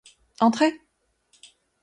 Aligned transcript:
Entrez! 0.39 0.73